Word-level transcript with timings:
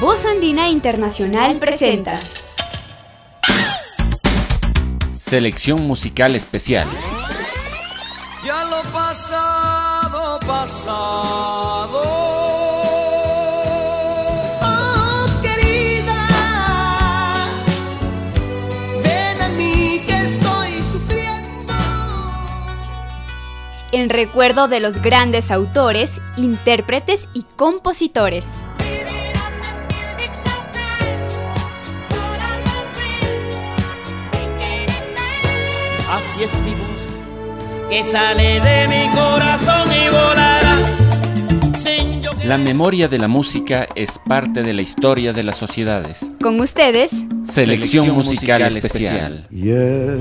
Voz 0.00 0.24
Andina 0.24 0.68
Internacional 0.68 1.58
presenta. 1.58 2.20
Selección 5.18 5.82
musical 5.88 6.36
especial. 6.36 6.86
Ya 8.46 8.62
lo 8.64 8.80
pasado, 8.92 10.38
pasado. 10.46 12.02
Oh, 14.62 15.26
querida, 15.42 16.14
ven 19.02 19.42
a 19.42 19.48
mí 19.48 20.04
que 20.06 20.16
estoy 20.16 20.80
sufriendo. 20.84 21.74
En 23.90 24.10
recuerdo 24.10 24.68
de 24.68 24.78
los 24.78 25.02
grandes 25.02 25.50
autores, 25.50 26.20
intérpretes 26.36 27.28
y 27.34 27.42
compositores. 27.56 28.60
Así 36.38 36.44
es 36.44 36.60
mi 36.62 36.70
voz, 36.70 37.90
que 37.90 38.04
sale 38.04 38.60
de 38.60 38.86
mi 38.86 39.08
corazón 39.12 39.90
y 39.92 40.08
volará. 40.08 40.76
sin 41.76 42.22
yo 42.22 42.30
La 42.44 42.56
memoria 42.56 43.08
de 43.08 43.18
la 43.18 43.26
música 43.26 43.88
es 43.96 44.20
parte 44.20 44.62
de 44.62 44.72
la 44.72 44.82
historia 44.82 45.32
de 45.32 45.42
las 45.42 45.56
sociedades. 45.56 46.20
Con 46.40 46.60
ustedes, 46.60 47.10
Selección, 47.50 48.12
musical, 48.12 48.62
especial. 48.76 49.48
Yes, 49.50 50.20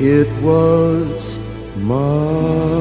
it 0.00 0.28
was 0.42 1.06
my 1.78 2.78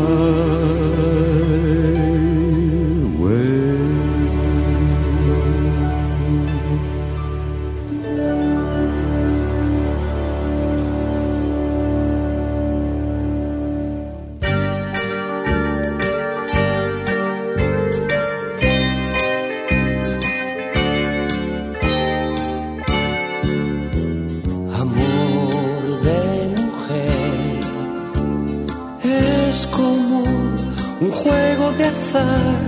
juego 31.24 31.72
de 31.80 31.86
azar, 31.86 32.60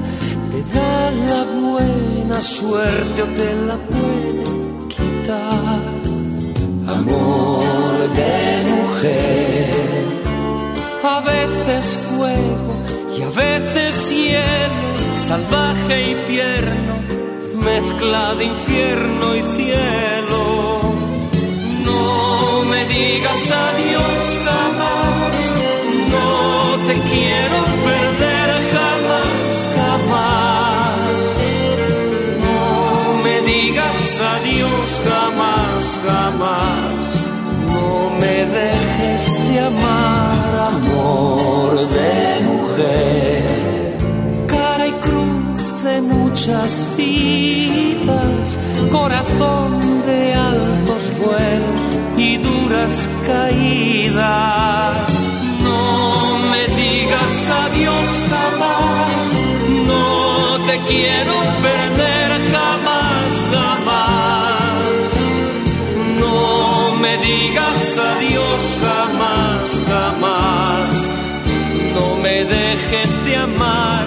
te 0.52 0.60
da 0.76 1.12
la 1.30 1.42
buena 1.68 2.42
suerte 2.42 3.22
o 3.22 3.28
te 3.40 3.50
la 3.70 3.78
puede 3.94 4.46
quitar. 4.94 5.82
Amor 7.00 7.98
de 8.20 8.38
mujer, 8.76 10.06
a 11.16 11.22
veces 11.34 11.86
fuego 12.10 12.74
y 13.18 13.22
a 13.22 13.32
veces 13.46 13.90
cielo, 14.10 14.84
salvaje 15.14 15.96
y 16.12 16.16
tierno, 16.32 16.96
mezcla 17.72 18.34
de 18.40 18.46
infierno 18.46 19.36
y 19.36 19.42
cielo. 19.58 20.42
No 21.86 22.64
me 22.72 22.82
digas 22.96 23.44
adiós 23.68 23.99
vidas, 46.96 48.60
corazón 48.92 49.80
de 50.06 50.34
altos 50.36 51.12
vuelos 51.18 51.82
y 52.18 52.38
duras 52.38 53.10
caídas. 53.26 55.10
No 55.64 56.38
me 56.52 56.64
digas 56.82 57.36
adiós 57.64 58.10
jamás, 58.34 59.26
no 59.90 60.06
te 60.68 60.78
quiero 60.90 61.36
perder 61.68 62.30
jamás, 62.56 63.32
jamás. 63.56 64.62
No 66.20 66.96
me 67.02 67.14
digas 67.18 67.98
adiós 68.14 68.62
jamás, 68.86 69.66
jamás. 69.92 70.92
No 71.96 72.16
me 72.22 72.46
dejes 72.46 73.26
de 73.26 73.36
amar, 73.38 74.06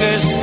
dejes 0.00 0.39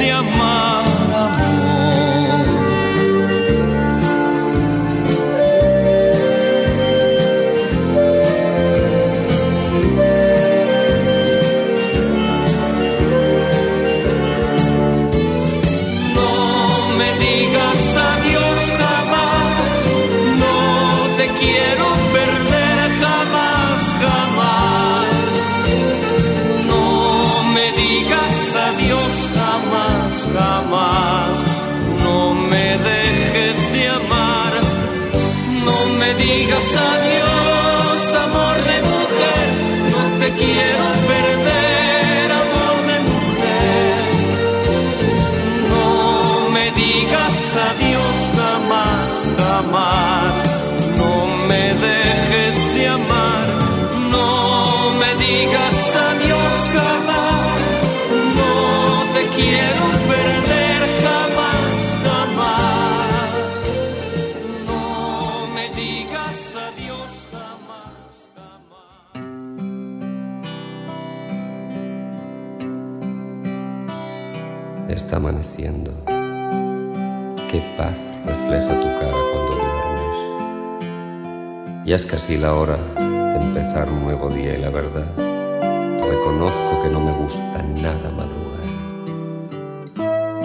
Ya 81.87 81.95
es 81.95 82.05
casi 82.05 82.35
la 82.35 82.53
hora 82.53 82.75
de 82.75 83.37
empezar 83.37 83.89
un 83.89 84.03
nuevo 84.03 84.27
día 84.29 84.57
y 84.57 84.61
la 84.61 84.69
verdad, 84.69 85.07
reconozco 85.15 86.83
que 86.83 86.89
no 86.89 86.99
me 86.99 87.13
gusta 87.13 87.63
nada 87.63 88.11
madrugar. 88.11 88.67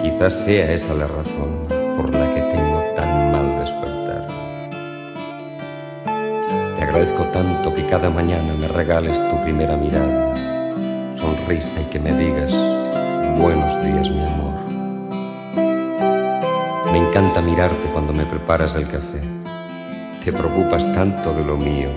Quizás 0.01 0.35
sea 0.45 0.71
esa 0.71 0.93
la 0.93 1.05
razón 1.05 1.67
por 1.97 2.15
la 2.15 2.33
que 2.33 2.43
tengo 2.43 2.81
tan 2.95 3.33
mal 3.33 3.59
despertar. 3.59 4.25
Te 6.77 6.81
agradezco 6.81 7.25
tanto 7.25 7.75
que 7.75 7.87
cada 7.87 8.09
mañana 8.09 8.53
me 8.53 8.69
regales 8.69 9.19
tu 9.29 9.43
primera 9.43 9.75
mirada, 9.75 10.33
sonrisa 11.17 11.81
y 11.81 11.85
que 11.89 11.99
me 11.99 12.13
digas 12.13 12.53
buenos 13.37 13.83
días 13.83 14.09
mi 14.09 14.23
amor. 14.23 14.61
Me 16.93 16.99
encanta 16.99 17.41
mirarte 17.41 17.89
cuando 17.91 18.13
me 18.13 18.25
preparas 18.25 18.75
el 18.75 18.87
café. 18.87 19.32
Te 20.23 20.31
preocupas 20.31 20.89
tanto 20.93 21.33
de 21.33 21.43
lo 21.43 21.57
mío 21.57 21.89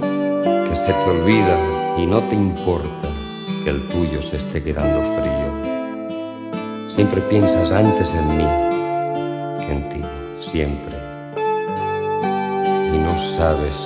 que 0.00 0.74
se 0.74 0.92
te 0.92 1.10
olvida 1.10 1.96
y 1.96 2.06
no 2.06 2.20
te 2.24 2.34
importa 2.34 3.08
que 3.62 3.70
el 3.70 3.86
tuyo 3.86 4.20
se 4.20 4.38
esté 4.38 4.60
quedando 4.60 5.00
frío. 5.00 6.88
Siempre 6.88 7.20
piensas 7.20 7.70
antes 7.70 8.12
en 8.14 8.36
mí 8.36 8.44
que 9.64 9.72
en 9.72 9.88
ti, 9.90 10.02
siempre. 10.40 10.96
Y 12.92 12.98
no 12.98 13.16
sabes 13.16 13.76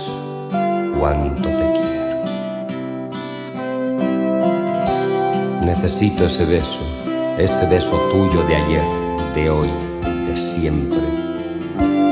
cuánto 0.98 1.50
te 1.50 1.72
quiero. 1.74 2.24
Necesito 5.66 6.24
ese 6.24 6.46
beso, 6.46 6.80
ese 7.36 7.66
beso 7.66 7.94
tuyo 8.10 8.42
de 8.44 8.56
ayer, 8.56 8.84
de 9.34 9.50
hoy, 9.50 9.70
de 10.26 10.34
siempre. 10.34 11.02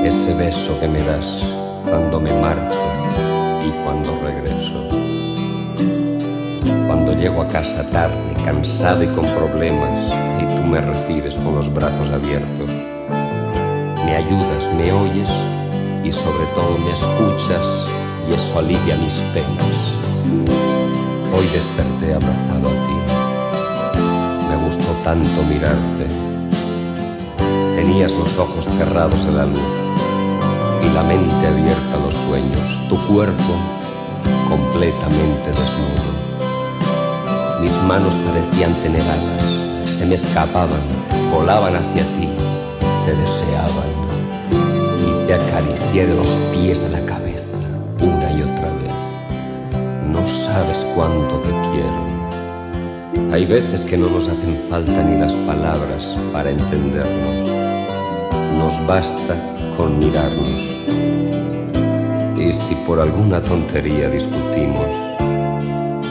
Ese 0.04 0.34
beso 0.34 0.78
que 0.78 0.86
me 0.86 1.00
das 1.00 1.50
cuando 1.90 2.20
me 2.20 2.32
marcho 2.32 2.78
y 3.66 3.70
cuando 3.82 4.16
regreso. 4.22 4.88
Cuando 6.87 7.12
llego 7.14 7.42
a 7.42 7.48
casa 7.48 7.84
tarde, 7.90 8.32
cansado 8.44 9.02
y 9.02 9.08
con 9.08 9.26
problemas, 9.26 9.98
y 10.40 10.54
tú 10.54 10.62
me 10.62 10.81
recibes 10.81 11.34
con 11.34 11.56
los 11.56 11.72
brazos 11.72 12.08
abiertos. 12.10 12.70
Me 14.04 14.14
ayudas, 14.14 14.72
me 14.76 14.92
oyes 14.92 15.28
y 16.04 16.12
sobre 16.12 16.46
todo 16.54 16.78
me 16.78 16.92
escuchas 16.92 17.66
y 18.28 18.34
eso 18.34 18.58
alivia 18.60 18.96
mis 18.96 19.20
penas. 19.34 19.76
Hoy 21.34 21.46
desperté 21.52 22.14
abrazado 22.14 22.69
a 22.69 22.84
ti. 22.87 22.98
Me 24.48 24.64
gustó 24.64 24.92
tanto 25.02 25.42
mirarte. 25.42 26.06
Tenías 27.75 28.12
los 28.12 28.38
ojos 28.38 28.64
cerrados 28.78 29.20
en 29.22 29.37
la 29.37 29.46
luz 29.46 29.79
y 30.82 30.88
la 30.94 31.02
mente 31.02 31.46
abierta 31.46 31.94
a 31.94 31.98
los 31.98 32.14
sueños, 32.14 32.88
tu 32.88 32.96
cuerpo 33.06 33.54
completamente 34.48 35.48
desnudo. 35.48 36.10
Mis 37.60 37.74
manos 37.82 38.14
parecían 38.26 38.74
tener 38.82 39.02
alas, 39.02 39.94
se 39.96 40.06
me 40.06 40.14
escapaban, 40.14 40.80
volaban 41.30 41.76
hacia 41.76 42.02
ti, 42.16 42.28
te 43.04 43.14
deseaban 43.14 43.90
y 44.98 45.26
te 45.26 45.34
acaricié 45.34 46.06
de 46.06 46.16
los 46.16 46.28
pies 46.52 46.82
a 46.84 46.88
la 46.88 47.04
cabeza 47.04 47.56
una 48.00 48.32
y 48.32 48.42
otra 48.42 48.68
vez. 48.72 48.96
No 50.10 50.26
sabes 50.26 50.86
cuánto 50.94 51.36
te 51.40 51.50
quiero. 51.70 52.10
Hay 53.32 53.44
veces 53.46 53.82
que 53.82 53.96
no 53.96 54.08
nos 54.08 54.28
hacen 54.28 54.58
falta 54.68 55.02
ni 55.02 55.18
las 55.18 55.34
palabras 55.34 56.16
para 56.32 56.50
entendernos. 56.50 57.48
Nos 58.56 58.86
basta 58.86 59.50
mirarnos. 59.88 60.60
Y 62.36 62.52
si 62.52 62.74
por 62.86 63.00
alguna 63.00 63.42
tontería 63.42 64.08
discutimos, 64.08 64.86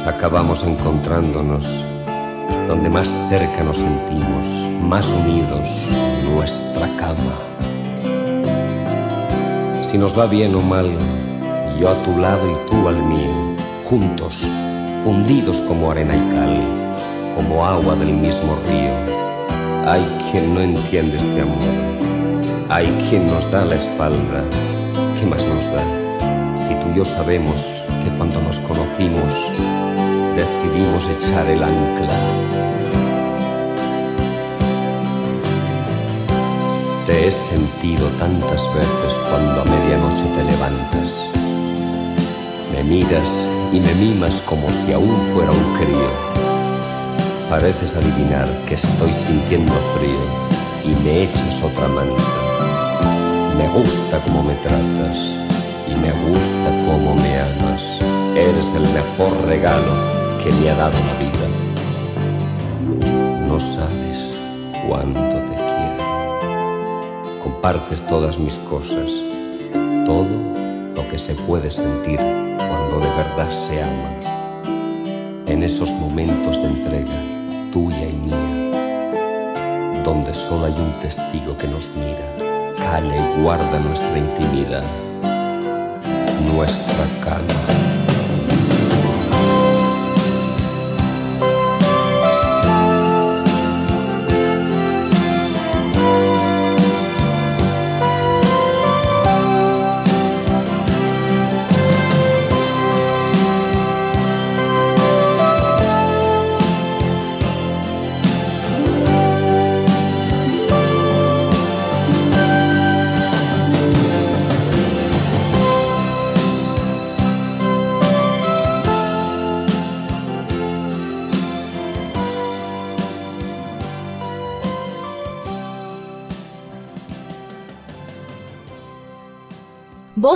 acabamos 0.06 0.64
encontrándonos 0.64 1.66
donde 2.68 2.90
más 2.90 3.10
cerca 3.30 3.64
nos 3.64 3.78
sentimos, 3.78 4.46
más 4.82 5.08
unidos, 5.08 5.68
nuestra 6.24 6.88
cama. 6.98 7.36
Si 9.82 9.98
nos 9.98 10.18
va 10.18 10.28
bien 10.28 10.54
o 10.54 10.62
mal, 10.62 10.96
yo 11.80 11.90
a 11.90 12.04
tu 12.04 12.16
lado 12.18 12.48
y 12.48 12.70
tú 12.70 12.88
al 12.88 13.02
mío, 13.02 13.56
juntos, 13.86 14.46
fundidos 15.04 15.62
como 15.62 15.90
arena 15.90 16.16
y 16.16 16.20
cal, 16.32 16.96
como 17.36 17.66
agua 17.66 17.96
del 17.96 18.14
mismo 18.14 18.56
río. 18.70 18.94
Hay 19.90 20.06
quien 20.32 20.54
no 20.54 20.62
entiende 20.62 21.18
este 21.18 21.42
amor, 21.42 21.99
hay 22.70 22.86
quien 23.10 23.26
nos 23.26 23.50
da 23.52 23.66
la 23.66 23.76
espalda. 23.76 24.44
¿Qué 25.20 25.26
más 25.26 25.44
nos 25.46 25.66
da? 25.74 25.84
Si 26.56 26.76
tú 26.76 26.92
y 26.94 26.98
yo 26.98 27.06
sabemos 27.06 27.60
que 28.04 28.12
cuando 28.16 28.40
nos 28.44 28.60
conocimos 28.60 29.34
decidimos 30.36 31.04
echar 31.08 31.48
el 31.48 31.64
ancla. 31.64 32.20
Te 37.08 37.28
he 37.28 37.32
sentido 37.32 38.08
tantas 38.20 38.62
veces 38.76 39.14
cuando 39.30 39.62
a 39.62 39.66
medianoche 39.66 40.26
te 40.36 40.44
levantas. 40.44 41.10
Me 42.72 42.84
miras 42.84 43.28
y 43.72 43.80
me 43.80 43.94
mimas 43.96 44.36
como 44.42 44.70
si 44.70 44.94
aún 44.94 45.18
fuera 45.34 45.52
un 45.52 45.74
crío. 45.74 46.10
Pareces 47.50 47.96
adivinar 47.96 48.48
que 48.68 48.76
estoy 48.76 49.12
sintiendo 49.12 49.74
frío 49.98 50.22
y 50.86 51.04
me 51.04 51.24
echas 51.24 51.64
otra 51.64 51.88
manta. 51.88 52.39
Me 53.60 53.68
gusta 53.68 54.22
cómo 54.24 54.42
me 54.42 54.54
tratas 54.56 55.18
y 55.86 55.94
me 55.96 56.12
gusta 56.12 56.70
cómo 56.88 57.14
me 57.16 57.40
amas. 57.42 57.84
Eres 58.34 58.66
el 58.74 58.88
mejor 58.94 59.46
regalo 59.46 59.94
que 60.42 60.50
me 60.54 60.70
ha 60.70 60.76
dado 60.76 60.94
la 60.94 61.14
vida. 61.20 61.46
No 63.46 63.60
sabes 63.60 64.32
cuánto 64.88 65.36
te 65.36 65.56
quiero. 65.56 66.04
Compartes 67.44 68.02
todas 68.08 68.40
mis 68.40 68.56
cosas, 68.70 69.12
todo 70.06 70.30
lo 70.96 71.10
que 71.10 71.18
se 71.18 71.36
puede 71.36 71.70
sentir 71.70 72.18
cuando 72.58 73.02
de 73.02 73.10
verdad 73.10 73.52
se 73.68 73.84
ama. 73.84 74.12
En 75.48 75.64
esos 75.64 75.90
momentos 75.92 76.56
de 76.62 76.68
entrega, 76.70 77.22
tuya 77.74 78.08
y 78.08 78.14
mía, 78.14 80.02
donde 80.06 80.34
solo 80.34 80.68
hay 80.68 80.76
un 80.80 80.94
testigo 81.02 81.58
que 81.58 81.68
nos 81.68 81.92
mira, 81.96 82.49
calla 82.90 83.36
guarda 83.44 83.80
nuestra 83.80 84.18
intimidad, 84.18 84.84
nuestra 86.52 87.06
cama. 87.24 87.89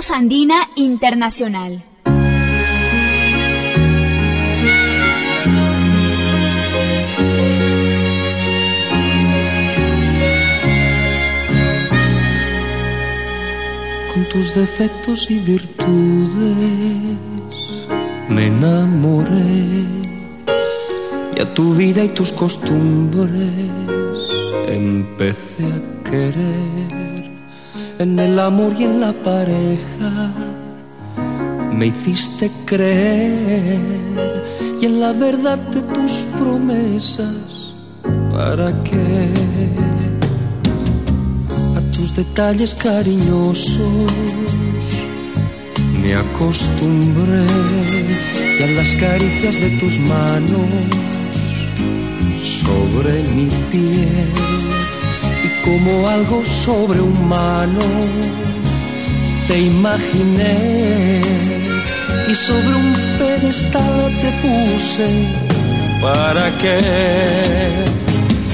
Voz 0.04 0.10
Andina 0.10 0.68
Internacional. 0.76 1.82
Con 14.12 14.24
tus 14.30 14.54
defectos 14.54 15.30
y 15.30 15.38
virtudes 15.38 17.16
me 18.28 18.48
enamoré 18.48 19.86
y 21.34 21.40
a 21.40 21.54
tu 21.54 21.74
vida 21.74 22.04
y 22.04 22.08
tus 22.08 22.30
costumbres 22.30 23.30
empecé 24.68 25.64
a 25.64 26.10
querer 26.10 26.93
en 27.98 28.18
el 28.18 28.38
amor 28.38 28.74
y 28.78 28.84
en 28.84 29.00
la 29.00 29.12
pareja. 29.12 30.30
Me 31.72 31.86
hiciste 31.86 32.50
creer 32.64 33.80
y 34.80 34.86
en 34.86 35.00
la 35.00 35.12
verdad 35.12 35.58
de 35.58 35.82
tus 35.82 36.26
promesas 36.38 37.74
para 38.32 38.72
qué 38.84 39.28
a 41.76 41.80
tus 41.96 42.14
detalles 42.14 42.74
cariñosos 42.74 44.12
me 46.00 46.14
acostumbré 46.14 47.46
y 48.58 48.62
a 48.62 48.66
las 48.76 48.94
caricias 48.94 49.56
de 49.56 49.70
tus 49.80 49.98
manos 50.00 50.68
sobre 52.42 53.22
mi 53.34 53.48
piel 53.70 54.73
como 55.64 56.08
algo 56.08 56.44
sobrehumano. 56.44 57.82
Te 59.48 59.58
imaginé 59.60 61.20
y 62.30 62.34
sobre 62.34 62.74
un 62.74 62.92
pedestal 63.18 64.16
te 64.20 64.30
puse 64.42 65.06
para 66.00 66.50
que 66.60 66.78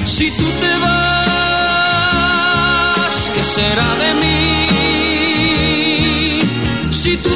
si 0.04 0.30
tú 0.30 0.44
te 0.60 0.72
vas 0.82 2.10
qué 3.34 3.42
será 3.44 3.94
de 4.02 4.10
mí 4.20 4.50
si 6.90 7.16
tú 7.18 7.29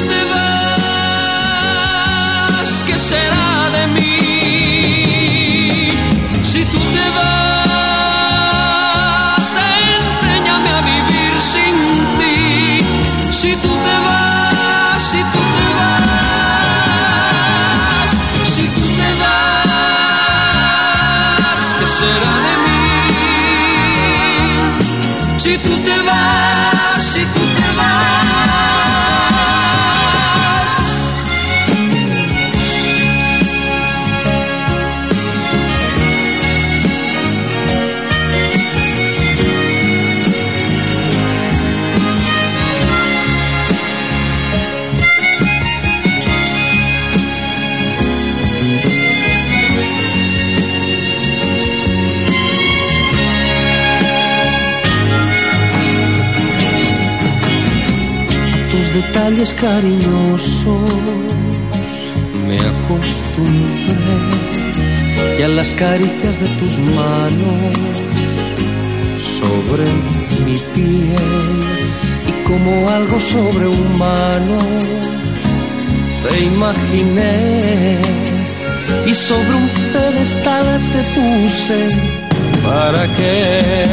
detalles 59.15 59.53
cariñosos. 59.53 60.91
Me 62.47 62.59
acostumbré 62.59 63.95
y 65.39 65.41
a 65.41 65.47
las 65.47 65.73
caricias 65.73 66.39
de 66.39 66.47
tus 66.59 66.79
manos 66.79 67.75
sobre 69.39 69.85
mi 70.45 70.57
piel 70.73 71.59
y 72.29 72.47
como 72.47 72.89
algo 72.89 73.19
sobrehumano 73.19 74.57
te 76.23 76.39
imaginé 76.43 77.99
y 79.05 79.13
sobre 79.13 79.55
un 79.61 79.69
pedestal 79.93 80.81
te 80.93 81.01
puse 81.15 81.79
para 82.63 83.07
que 83.15 83.84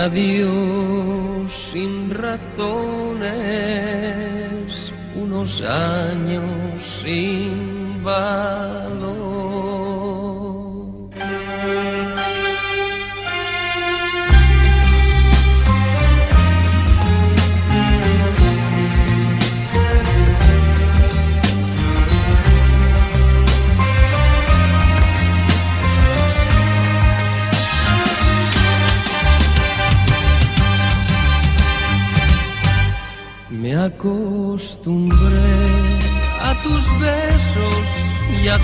adiós 0.00 1.52
sin 1.52 2.10
razones 2.10 3.30
unos 5.14 5.60
años 5.60 6.80
sin 7.02 8.02
valor 8.02 8.59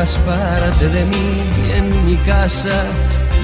formas 0.00 0.16
parte 0.24 0.88
de 0.88 1.04
mí 1.04 1.50
y 1.66 1.72
en 1.72 2.06
mi 2.06 2.16
casa 2.18 2.84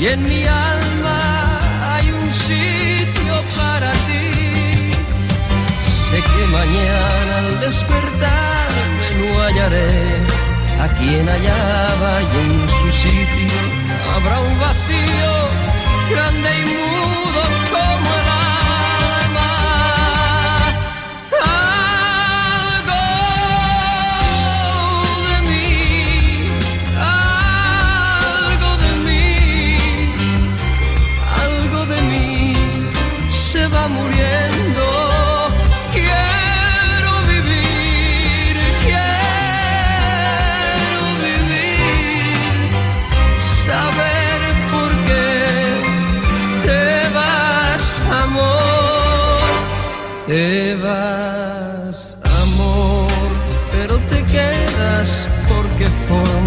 y 0.00 0.06
en 0.06 0.22
mi 0.22 0.44
alma 0.44 1.58
hay 1.92 2.10
un 2.12 2.32
sitio 2.32 3.34
para 3.58 3.92
ti. 4.06 4.92
Sé 6.08 6.16
que 6.16 6.46
mañana 6.58 7.38
al 7.38 7.60
despertarme 7.60 9.06
no 9.18 9.42
hallaré 9.42 9.90
a 10.80 10.88
quien 10.98 11.28
hallaba 11.28 12.22
y 12.22 12.36
en 12.44 12.68
su 12.68 12.88
sitio 13.02 13.60
habrá 14.14 14.40
un 14.40 14.58
vacío 14.58 15.32
grande 16.10 16.50
y 16.58 16.64
mudo 16.70 16.85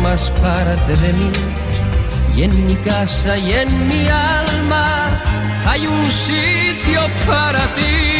formas 0.09 0.29
parte 0.41 0.95
de 0.95 1.13
mí. 1.13 1.31
Y 2.35 2.43
en 2.43 2.67
mi 2.67 2.75
casa 2.77 3.37
y 3.37 3.53
en 3.53 3.87
mi 3.87 4.07
alma 4.07 5.21
hay 5.65 5.85
un 5.87 6.05
sitio 6.05 7.01
para 7.27 7.59
ti. 7.75 8.18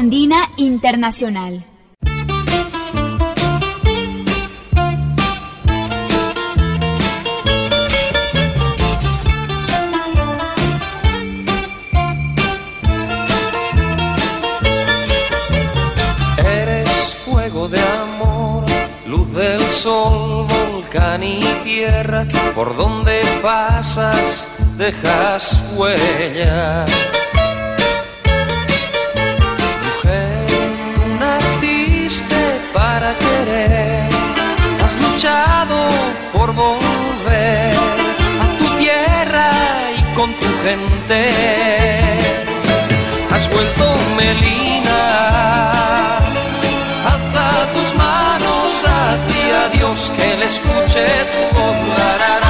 Andina 0.00 0.48
Internacional. 0.58 1.64
Eres 16.46 17.14
fuego 17.24 17.68
de 17.68 17.80
amor, 17.80 18.64
luz 19.08 19.32
del 19.32 19.58
sol, 19.58 20.46
volcán 20.46 21.24
y 21.24 21.40
tierra, 21.64 22.24
por 22.54 22.76
donde 22.76 23.20
pasas 23.42 24.46
dejas 24.76 25.60
huella 25.74 26.84
Has 43.30 43.48
vuelto 43.48 43.96
Melina, 44.18 45.70
alza 47.06 47.72
tus 47.72 47.94
manos 47.94 48.84
a 48.84 49.16
ti, 49.28 49.50
a 49.50 49.68
Dios 49.70 50.12
que 50.14 50.36
le 50.36 50.44
escuche 50.44 51.06
tu 51.32 51.56
voz. 51.56 52.47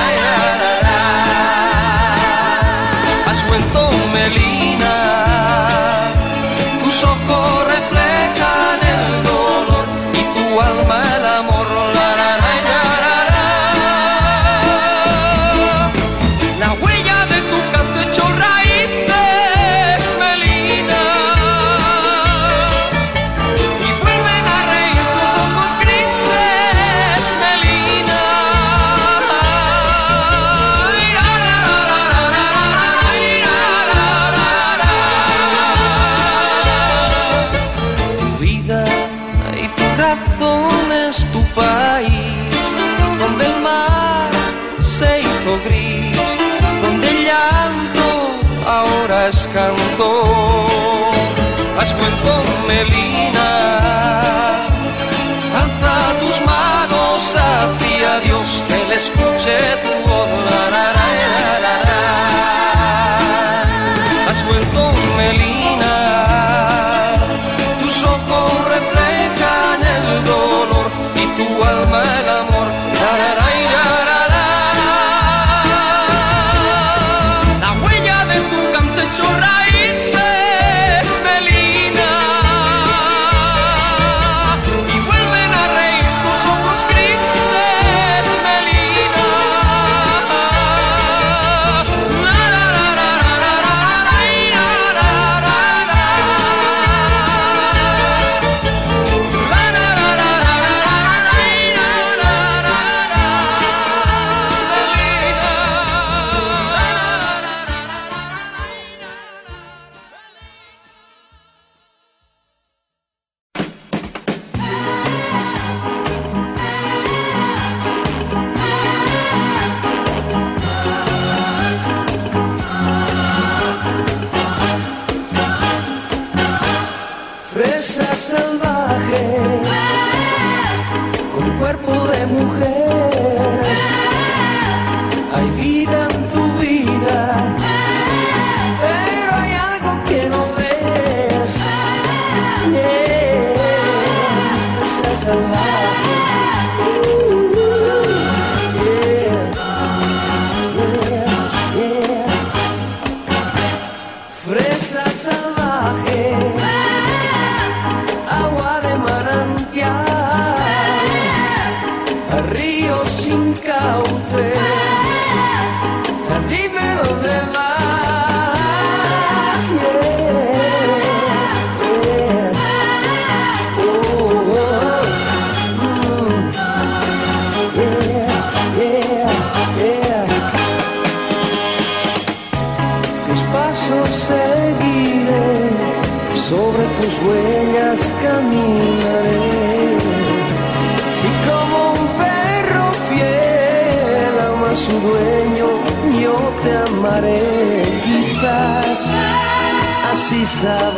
of 200.65 200.98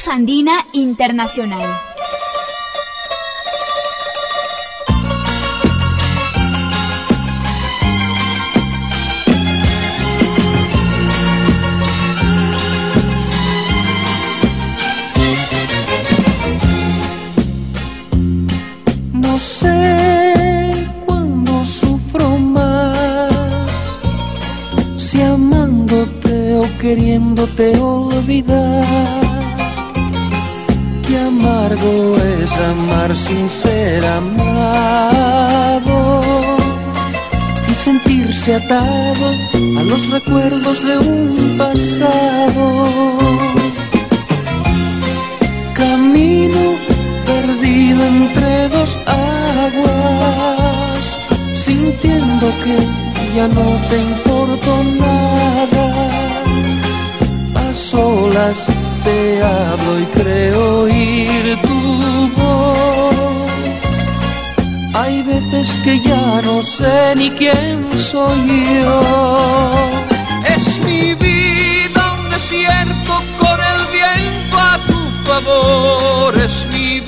Voz 0.00 0.08
Andina 0.08 0.64
Internacional. 0.72 1.89
Recuerdos 40.10 40.84
de 40.84 40.98
un 40.98 41.39
no 66.42 66.62
sé 66.62 67.14
ni 67.16 67.30
quién 67.30 67.90
soy 67.90 68.64
yo. 68.82 69.90
Es 70.54 70.78
mi 70.80 71.14
vida 71.14 72.02
un 72.18 72.30
desierto 72.30 73.22
con 73.38 73.58
el 73.72 73.80
viento 73.92 74.58
a 74.58 74.78
tu 74.86 74.98
favor. 75.26 76.38
Es 76.38 76.66
mi 76.72 76.99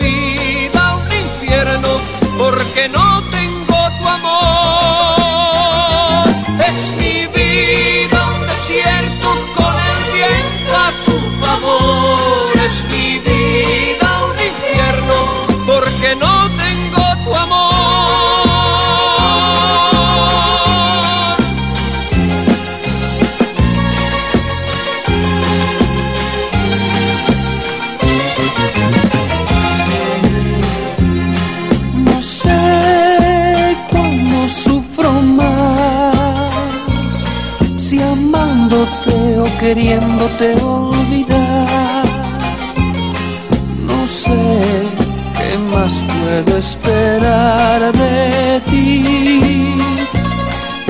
queriéndote 40.39 40.65
olvidar. 40.65 42.05
No 43.87 44.07
sé 44.07 44.41
qué 45.37 45.59
más 45.75 46.03
puedo 46.03 46.59
esperar 46.59 47.93
de 47.93 48.61
ti, 48.71 49.75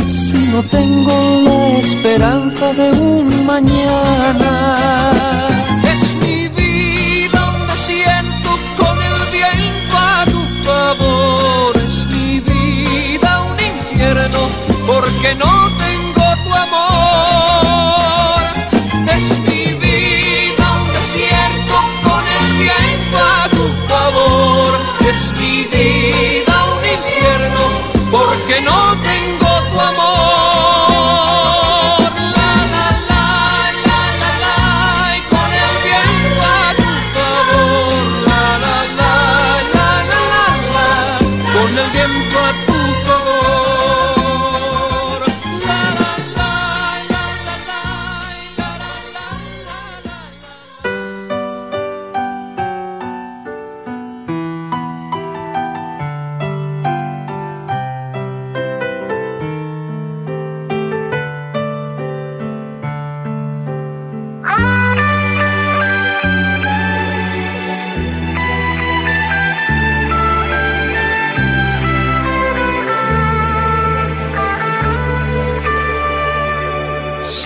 si 0.08 0.38
no 0.52 0.62
tengo 0.64 1.40
la 1.44 1.78
esperanza 1.78 2.72
de 2.74 2.90
un 2.92 3.46
mañana. 3.46 4.74
Es 5.92 6.14
mi 6.16 6.48
vida 6.48 7.40
un 7.54 7.66
desierto 7.68 8.50
con 8.78 8.96
el 8.98 9.18
viento 9.32 9.96
a 9.96 10.24
tu 10.24 10.42
favor. 10.64 11.76
Es 11.76 12.06
mi 12.06 12.40
vida 12.40 13.40
un 13.50 13.58
infierno 13.64 14.40
porque 14.86 15.34
no 15.34 15.68
tengo 15.68 15.81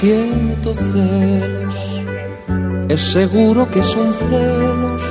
Siento 0.06 0.72
celos, 0.72 1.74
es 2.88 3.00
seguro 3.00 3.68
que 3.68 3.82
son 3.82 4.14
celos. 4.14 5.02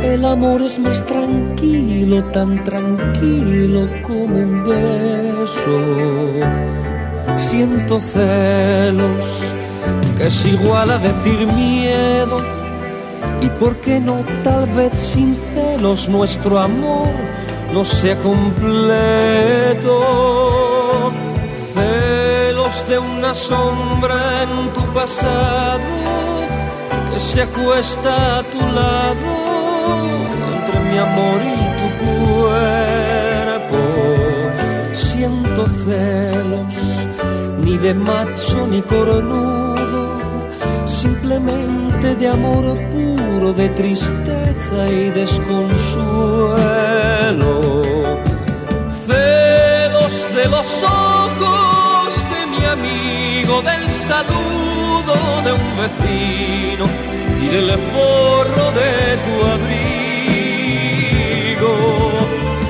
El 0.00 0.24
amor 0.24 0.62
es 0.62 0.78
más 0.78 1.04
tranquilo, 1.04 2.22
tan 2.22 2.62
tranquilo 2.62 3.88
como 4.02 4.36
un 4.36 4.62
beso. 4.62 5.80
Siento 7.36 7.98
celos, 7.98 9.26
que 10.16 10.28
es 10.28 10.46
igual 10.46 10.92
a 10.92 10.98
decir 10.98 11.44
miedo. 11.44 12.36
Y 13.40 13.48
por 13.58 13.78
qué 13.78 13.98
no, 13.98 14.24
tal 14.44 14.68
vez 14.68 14.96
sin 14.96 15.36
celos, 15.52 16.08
nuestro 16.08 16.60
amor 16.60 17.10
no 17.72 17.84
sea 17.84 18.14
completo 18.22 19.64
de 22.88 22.98
una 22.98 23.34
sombra 23.34 24.42
en 24.42 24.72
tu 24.72 24.80
pasado 24.92 25.80
que 27.10 27.18
se 27.18 27.42
acuesta 27.42 28.38
a 28.38 28.42
tu 28.42 28.58
lado 28.58 29.32
entre 30.52 30.80
mi 30.80 30.98
amor 30.98 31.40
y 31.42 31.56
tu 31.80 31.88
cuerpo. 32.04 33.80
Siento 34.92 35.66
celos, 35.66 36.74
ni 37.60 37.78
de 37.78 37.94
macho 37.94 38.66
ni 38.66 38.82
cornudo, 38.82 40.18
simplemente 40.86 42.14
de 42.16 42.28
amor 42.28 42.76
puro, 42.92 43.52
de 43.52 43.68
tristeza 43.70 44.88
y 44.88 45.10
desconsuelo 45.10 46.64
celos 49.06 50.34
de 50.34 50.48
los 50.48 50.82
ojos 50.82 51.73
amigo, 52.74 53.62
del 53.62 53.90
saludo 53.90 55.14
de 55.44 55.52
un 55.52 55.66
vecino 55.82 56.84
y 57.40 57.46
del 57.54 57.70
forro 57.92 58.66
de 58.80 58.92
tu 59.24 59.34
abrigo. 59.54 60.14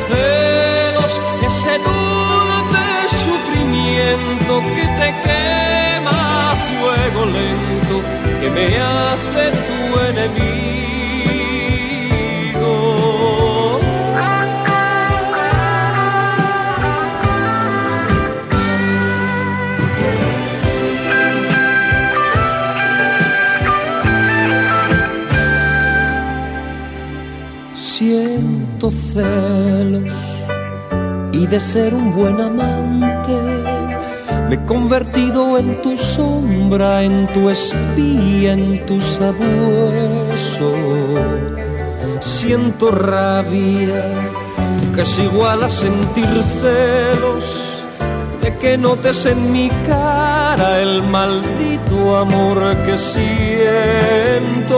Celos, 0.08 1.12
ese 1.48 1.74
dulce 1.88 2.84
sufrimiento 3.24 4.52
que 4.76 4.84
te 5.00 5.08
quema 5.24 6.16
a 6.52 6.54
fuego 6.70 7.20
lento, 7.38 7.96
que 8.40 8.48
me 8.50 8.66
hace 8.78 9.42
tu 9.68 9.78
enemigo. 10.10 10.83
Y 31.32 31.46
de 31.46 31.60
ser 31.60 31.94
un 31.94 32.12
buen 32.14 32.40
amante 32.40 33.38
me 34.48 34.56
he 34.56 34.66
convertido 34.66 35.56
en 35.56 35.80
tu 35.80 35.96
sombra, 35.96 37.02
en 37.04 37.28
tu 37.32 37.48
espía, 37.48 38.52
en 38.52 38.84
tu 38.86 39.00
sabueso. 39.00 40.74
Siento 42.20 42.90
rabia 42.90 44.04
que 44.94 45.02
es 45.02 45.18
igual 45.18 45.62
a 45.62 45.70
sentir 45.70 46.26
celos 46.60 47.86
de 48.42 48.58
que 48.58 48.76
notes 48.76 49.26
en 49.26 49.52
mi 49.52 49.70
cara 49.86 50.80
el 50.80 51.02
maldito 51.02 52.16
amor 52.16 52.76
que 52.84 52.98
siento. 52.98 54.74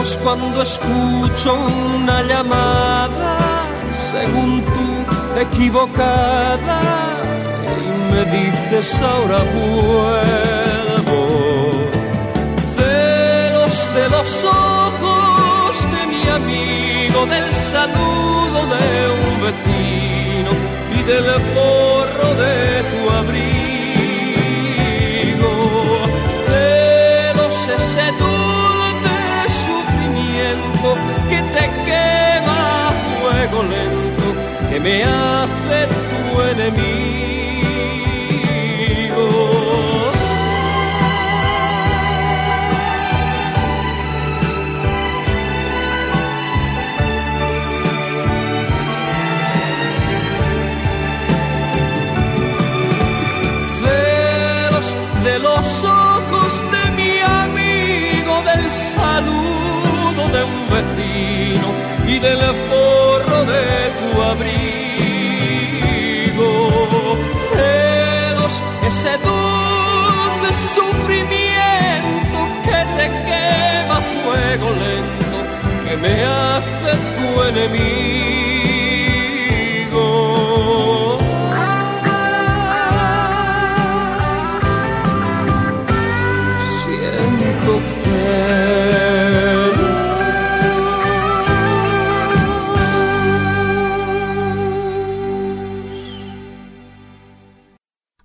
Cuando 0.00 0.62
escucho 0.62 1.54
una 1.94 2.22
llamada 2.22 3.36
según 4.10 4.64
tú 4.64 5.38
equivocada 5.38 6.80
y 7.84 7.86
me 8.10 8.24
dices 8.24 9.02
ahora 9.02 9.40
vuelvo. 9.54 11.20
Celos 12.76 13.94
de 13.94 14.08
los 14.08 14.44
ojos 14.44 15.76
de 15.92 16.06
mi 16.06 16.22
amigo, 16.28 17.26
del 17.26 17.52
saludo 17.52 18.66
de 18.74 18.86
un 19.20 19.34
vecino 19.44 20.50
y 20.98 21.02
del 21.02 21.26
forro 21.52 22.28
de 22.36 22.82
tu 22.90 23.10
abrigo. 23.10 23.59
Fuego 33.48 33.64
que 34.68 34.80
me 34.80 35.02
hace 35.04 35.86
tu 36.10 36.42
enemigo. 36.42 36.90
De 55.24 55.38
los 55.38 55.84
ojos 55.84 56.64
de 56.72 56.90
mi 56.96 57.18
amigo, 57.18 58.42
del 58.42 58.70
saludo 58.70 60.28
de 60.32 60.44
un 60.44 60.60
vecino 60.70 61.68
y 62.08 62.18
del 62.18 62.38
forro 62.38 62.99
Dulce 69.02 70.52
sufrimiento 70.74 72.38
que 72.64 72.80
te 72.96 73.06
quema 73.08 73.98
fuego 74.22 74.70
lento, 74.72 75.38
que 75.88 75.96
me 75.96 76.22
hace 76.22 76.90
tu 77.16 77.42
enemigo. 77.44 78.49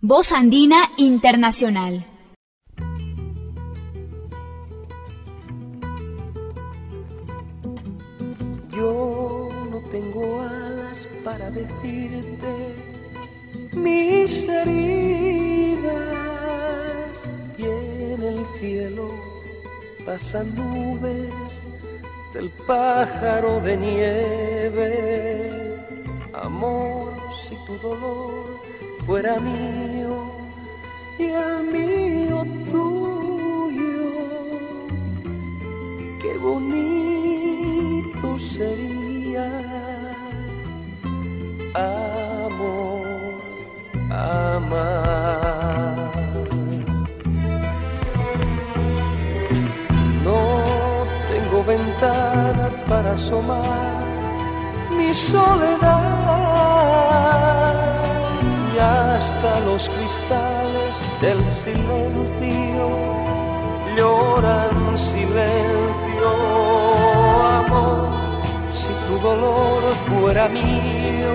Voz 0.07 0.31
Andina 0.33 0.91
Internacional. 0.97 2.05
Yo 8.69 9.49
no 9.71 9.79
tengo 9.89 10.41
alas 10.41 11.07
para 11.23 11.49
decirte 11.49 12.51
mis 13.73 14.47
heridas 14.47 15.87
y 17.57 17.63
en 17.63 18.21
el 18.21 18.45
cielo 18.59 19.09
pasan 20.05 20.53
nubes 20.53 21.33
del 22.31 22.51
pájaro 22.67 23.59
de 23.61 23.75
nieve. 23.75 24.89
Amor, 26.31 27.11
si 27.33 27.55
tu 27.65 27.75
dolor 27.79 28.74
fuera 29.05 29.39
mío 29.39 30.31
y 31.19 31.25
el 31.25 31.63
mío 31.71 32.43
tuyo, 32.71 34.11
qué 36.21 36.37
bonito 36.39 38.39
sería. 38.39 39.47
Amor, 41.75 43.05
amar. 44.09 45.95
No 50.23 50.39
tengo 51.29 51.63
ventana 51.63 52.71
para 52.87 53.13
asomar 53.13 54.03
mi 54.97 55.13
soledad 55.13 56.25
y 58.75 58.79
hasta 58.79 59.59
los 59.61 59.89
cristales 59.89 60.95
del 61.21 61.39
silencio 61.53 62.89
lloran 63.95 64.97
silencio, 64.97 66.31
amor, 67.59 68.09
si 68.71 68.91
tu 69.07 69.17
dolor 69.19 69.81
fuera 70.07 70.49
mío 70.49 71.33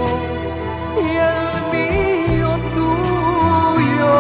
y 0.97 1.17
el 1.31 1.47
mío 1.73 2.51
tuyo, 2.75 4.17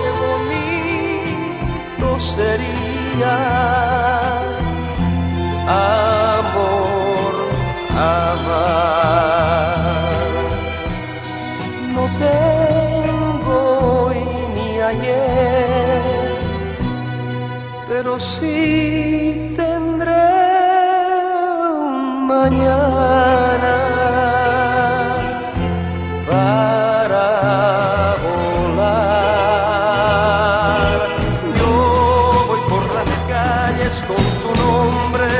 qué 0.00 0.10
bonito 0.22 2.08
sería, 2.20 3.36
amor, 6.38 7.34
amar. 7.90 8.47
Pero 18.18 18.30
sí 18.30 19.52
tendré 19.54 20.26
un 21.70 22.26
mañana 22.26 23.76
para 26.26 27.26
volar. 28.24 29.08
Yo 31.58 31.72
voy 32.48 32.62
por 32.68 32.84
las 32.94 33.10
calles 33.28 33.96
con 34.08 34.24
tu 34.42 34.50
nombre 34.64 35.30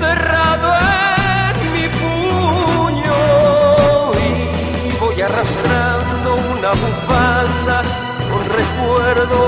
cerrado 0.00 0.68
en 1.50 1.56
mi 1.72 1.86
puño 2.00 3.20
y 4.26 4.28
voy 4.98 5.18
arrastrando 5.22 6.28
una 6.52 6.70
bufanda 6.70 7.78
con 8.28 8.42
recuerdo 8.58 9.40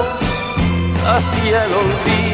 hacia 1.08 1.64
el 1.64 1.72
olvido, 1.72 2.27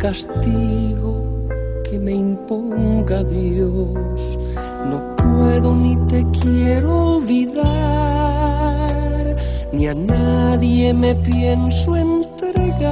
castigo 0.00 1.46
que 1.84 1.98
me 1.98 2.12
imponga 2.12 3.22
Dios. 3.22 4.38
No 4.88 5.14
puedo 5.16 5.74
ni 5.74 5.94
te 6.08 6.24
quiero 6.40 7.16
olvidar, 7.16 7.66
ni 9.72 9.88
a 9.88 9.94
nadie 9.94 10.94
me 10.94 11.14
pienso 11.14 11.96
entregar. 11.96 12.90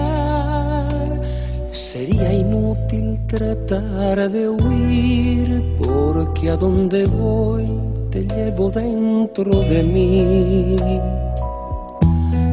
Sería 1.72 2.30
inútil 2.30 3.18
tratar 3.26 4.30
de 4.30 4.50
huir, 4.50 5.64
porque 5.82 6.50
a 6.50 6.56
donde 6.56 7.06
voy 7.06 7.64
te 8.10 8.24
llevo 8.24 8.70
dentro 8.70 9.60
de 9.60 9.82
mí. 9.82 10.76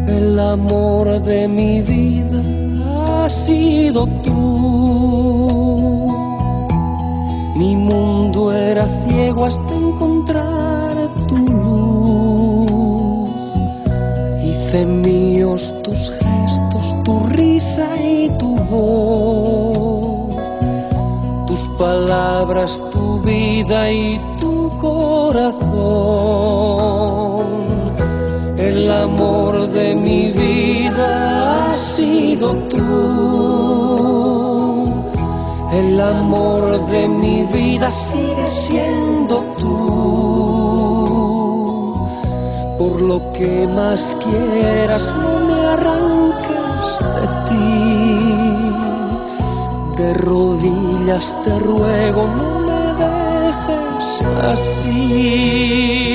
El 0.07 0.39
amor 0.39 1.21
de 1.21 1.47
mi 1.49 1.81
vida 1.81 2.64
ha 3.25 3.29
sido 3.29 4.05
tú. 4.23 4.33
Mi 7.55 7.75
mundo 7.75 8.53
era 8.53 8.85
ciego 9.07 9.45
hasta 9.45 9.73
encontrar 9.73 11.09
tu 11.27 11.37
luz. 11.37 13.31
Hice 14.43 14.85
míos 14.85 15.73
tus 15.83 16.11
gestos, 16.11 16.95
tu 17.03 17.19
risa 17.21 17.87
y 17.99 18.29
tu 18.37 18.55
voz. 18.69 20.35
Tus 21.47 21.67
palabras, 21.79 22.83
tu 22.91 23.19
vida 23.21 23.91
y 23.91 24.21
tu 24.37 24.69
corazón. 24.77 25.65
El 28.85 28.91
amor 28.91 29.67
de 29.69 29.95
mi 29.95 30.29
vida 30.29 31.71
ha 31.71 31.73
sido 31.73 32.53
tú. 32.69 32.77
El 35.71 35.99
amor 35.99 36.85
de 36.91 37.07
mi 37.07 37.41
vida 37.45 37.91
sigue 37.91 38.47
siendo 38.47 39.41
tú. 39.57 39.75
Por 42.77 43.01
lo 43.01 43.31
que 43.33 43.67
más 43.67 44.15
quieras, 44.23 45.15
no 45.17 45.39
me 45.47 45.65
arranques 45.65 46.99
de 47.17 47.27
ti. 47.49 48.19
De 49.97 50.13
rodillas 50.13 51.35
te 51.43 51.57
ruego, 51.57 52.27
no 52.27 52.59
me 52.59 52.93
dejes 53.03 54.21
así. 54.43 56.05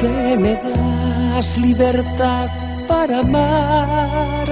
¿Por 0.00 0.08
qué 0.08 0.36
me 0.38 0.54
das 0.54 1.58
libertad 1.58 2.48
para 2.88 3.18
amar 3.18 4.48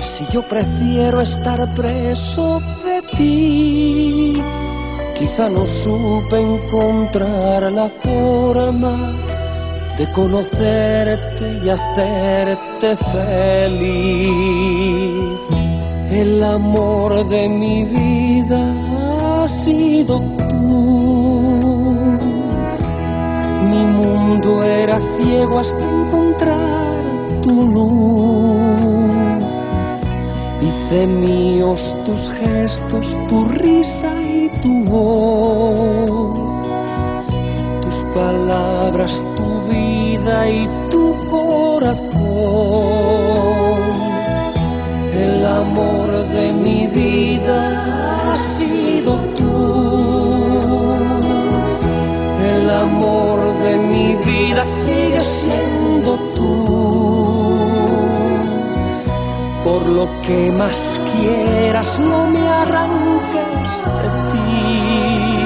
si 0.00 0.26
yo 0.26 0.42
prefiero 0.46 1.22
estar 1.22 1.72
preso 1.72 2.60
de 2.84 3.00
ti? 3.16 4.34
Quizá 5.18 5.48
no 5.48 5.64
supe 5.64 6.38
encontrar 6.38 7.72
la 7.72 7.88
forma 7.88 9.12
de 9.96 10.12
conocerte 10.12 11.60
y 11.64 11.70
hacerte 11.70 12.96
feliz. 13.12 14.20
El 16.10 16.44
amor 16.44 17.26
de 17.30 17.48
mi 17.48 17.84
vida 17.84 18.60
ha 19.44 19.48
sido 19.48 20.20
tú. 20.50 21.51
Mi 23.72 23.86
mundo 23.86 24.62
era 24.62 25.00
ciego 25.16 25.58
hasta 25.58 25.80
encontrar 25.80 26.92
tu 27.40 27.54
luz. 27.76 29.44
Hice 30.60 31.06
míos 31.06 31.96
tus 32.04 32.28
gestos, 32.28 33.18
tu 33.28 33.46
risa 33.46 34.12
y 34.20 34.50
tu 34.60 34.84
voz. 34.84 36.52
Tus 37.80 38.04
palabras, 38.14 39.26
tu 39.36 39.48
vida 39.72 40.50
y 40.50 40.68
tu 40.90 41.16
corazón. 41.30 42.20
El 45.14 45.46
amor 45.46 46.10
de 46.28 46.52
mi 46.52 46.86
vida 46.88 48.32
ha 48.34 48.36
sido 48.36 49.16
tú. 49.36 49.51
El 52.72 52.78
amor 52.78 53.38
de 53.58 53.76
mi 53.76 54.14
vida 54.16 54.64
sigue 54.64 55.22
siendo 55.22 56.16
tú. 56.34 57.54
Por 59.62 59.86
lo 59.86 60.08
que 60.22 60.50
más 60.50 60.98
quieras, 61.12 62.00
no 62.00 62.28
me 62.28 62.48
arranques 62.48 63.76
de 64.00 64.08
ti. 64.32 65.38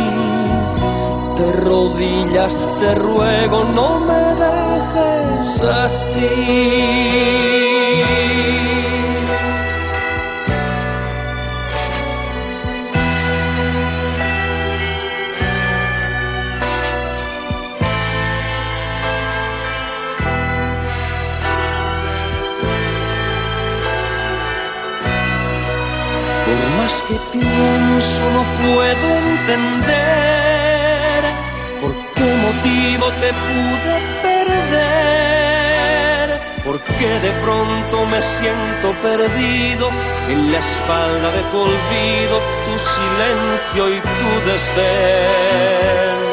Te 1.34 1.52
rodillas, 1.52 2.72
te 2.78 2.94
ruego, 2.94 3.64
no 3.64 3.98
me 3.98 4.22
dejes 4.44 5.62
así. 5.62 6.30
cosas 26.86 27.04
que 27.04 27.18
pienso 27.32 28.22
no 28.32 28.44
puedo 28.62 29.06
entender. 29.18 29.94
¿Por 31.80 31.92
qué 32.14 32.28
motivo 32.46 33.06
te 33.20 33.32
pude 33.32 33.94
perder? 34.22 35.46
¿Por 36.64 36.80
qué 36.80 37.08
de 37.20 37.30
pronto 37.44 38.06
me 38.06 38.22
siento 38.22 38.92
perdido? 39.02 39.90
En 40.28 40.52
la 40.52 40.58
espalda 40.58 41.30
de 41.32 41.42
tu 41.50 41.58
olvido, 41.58 42.40
tu 42.66 42.78
silencio 42.78 43.88
y 43.90 44.00
tu 44.00 44.30
desdén. 44.50 46.25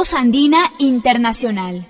Voz 0.00 0.14
Andina 0.14 0.72
Internacional. 0.78 1.89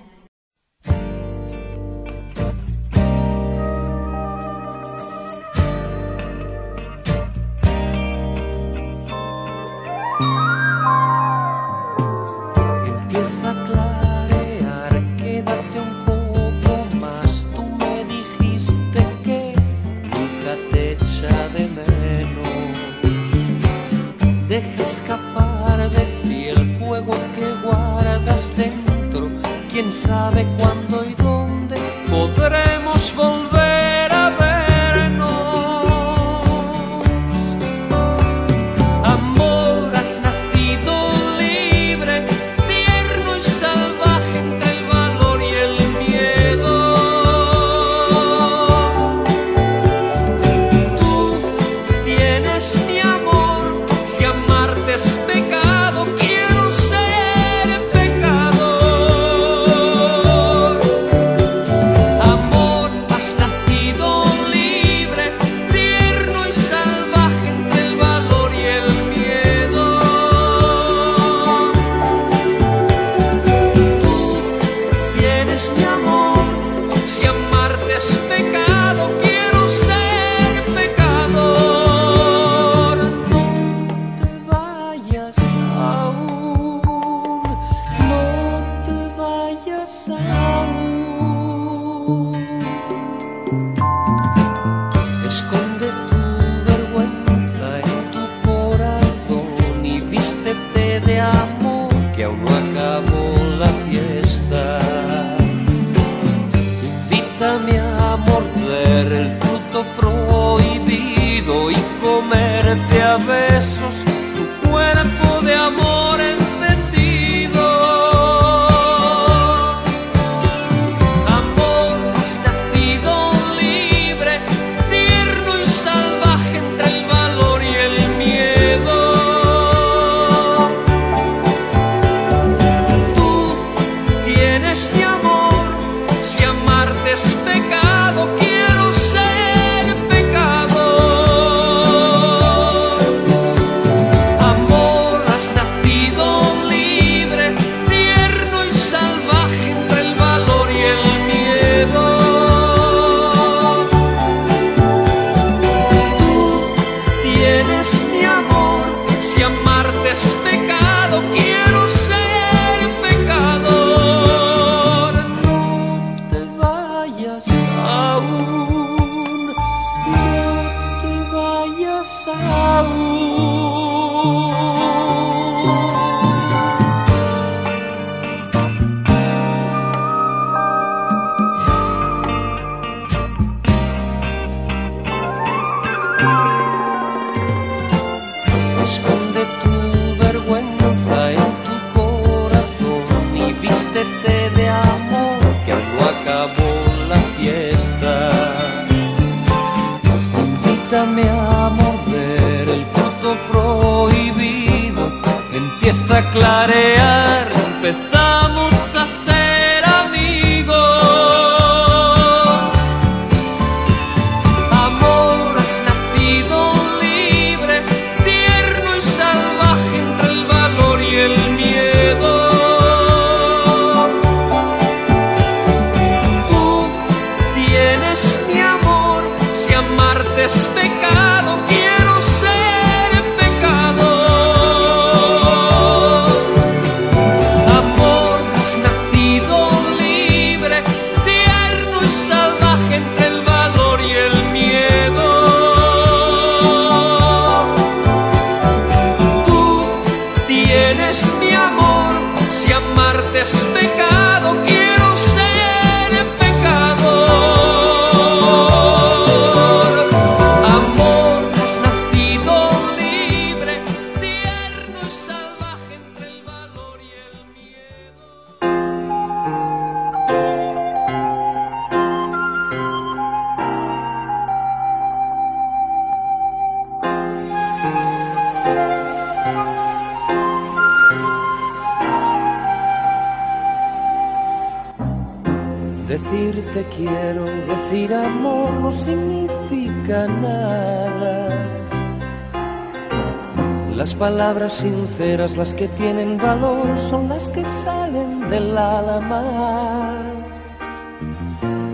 Las 295.21 295.73
que 295.75 295.87
tienen 295.89 296.37
valor, 296.37 296.97
son 296.97 297.29
las 297.29 297.47
que 297.49 297.63
salen 297.63 298.49
del 298.49 298.75
alma. 298.75 300.17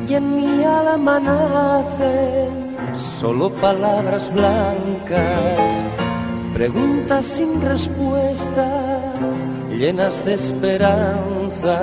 Y 0.08 0.14
en 0.14 0.36
mi 0.36 0.64
alma 0.64 1.20
nacen 1.20 2.78
solo 2.94 3.50
palabras 3.50 4.32
blancas, 4.34 5.86
preguntas 6.54 7.26
sin 7.26 7.62
respuesta, 7.62 9.14
llenas 9.78 10.24
de 10.24 10.36
esperanza. 10.36 11.80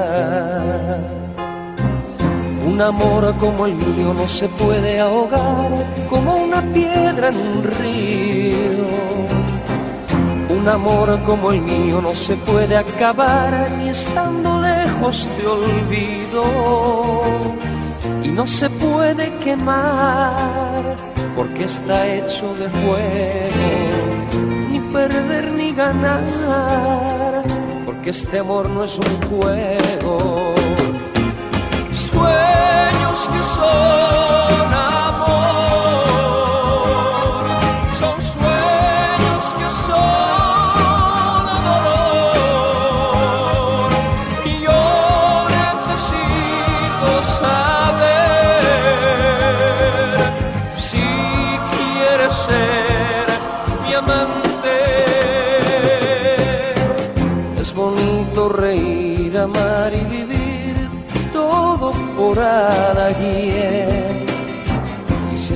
Un 2.66 2.80
amor 2.80 3.36
como 3.36 3.66
el 3.66 3.74
mío 3.74 4.14
no 4.14 4.26
se 4.26 4.48
puede 4.48 4.98
ahogar 4.98 5.72
como 6.08 6.36
una 6.36 6.62
piedra 6.72 7.28
en 7.28 7.36
un 7.36 7.62
río. 7.64 9.13
Un 10.64 10.70
amor 10.70 11.22
como 11.24 11.52
el 11.52 11.60
mío 11.60 12.00
no 12.00 12.14
se 12.14 12.36
puede 12.36 12.74
acabar 12.74 13.70
ni 13.72 13.90
estando 13.90 14.62
lejos 14.62 15.28
te 15.36 15.46
olvido. 15.46 16.42
Y 18.22 18.28
no 18.28 18.46
se 18.46 18.70
puede 18.70 19.36
quemar 19.44 20.96
porque 21.36 21.64
está 21.64 22.06
hecho 22.06 22.54
de 22.54 22.70
fuego. 22.70 23.68
Ni 24.70 24.80
perder 24.90 25.52
ni 25.52 25.74
ganar 25.74 26.24
porque 27.84 28.08
este 28.08 28.38
amor 28.38 28.70
no 28.70 28.84
es 28.84 28.98
un 28.98 29.28
juego 29.28 30.54
sueños 31.92 33.28
que 33.32 33.42
son 33.54 34.43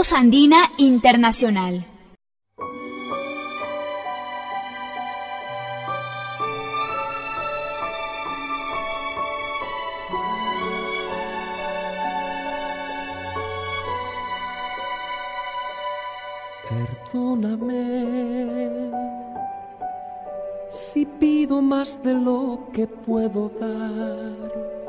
Voz 0.00 0.14
Andina 0.14 0.60
Internacional. 0.78 1.84
Perdóname 16.70 17.84
si 20.70 21.04
pido 21.04 21.60
más 21.60 22.02
de 22.02 22.14
lo 22.14 22.70
que 22.72 22.86
puedo 22.86 23.50
dar. 23.50 24.79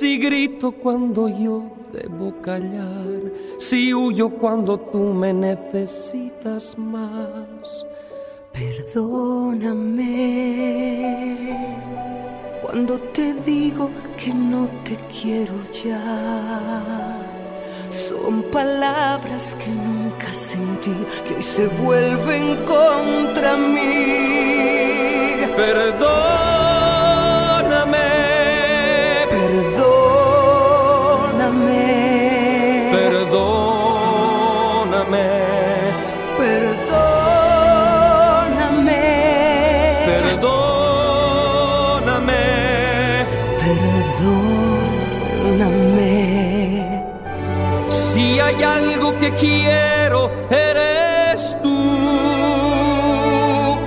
Si 0.00 0.16
grito 0.16 0.72
cuando 0.72 1.28
yo 1.28 1.62
debo 1.92 2.32
callar, 2.40 3.20
si 3.58 3.92
huyo 3.92 4.30
cuando 4.30 4.80
tú 4.80 5.12
me 5.12 5.34
necesitas 5.34 6.78
más. 6.78 7.84
Perdóname 8.50 9.76
cuando 12.62 12.98
te 13.12 13.34
digo 13.44 13.90
que 14.16 14.32
no 14.32 14.70
te 14.84 14.96
quiero 15.20 15.52
ya. 15.84 17.18
Son 17.90 18.42
palabras 18.44 19.54
que 19.62 19.70
nunca 19.70 20.32
sentí, 20.32 20.96
que 21.28 21.34
hoy 21.34 21.42
se 21.42 21.66
vuelven 21.66 22.56
contra 22.64 23.58
mí. 23.58 25.44
Perdóname, 25.54 26.69
quiero, 49.38 50.30
eres 50.50 51.56
tú. 51.62 51.76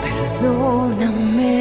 Perdóname 0.01 1.55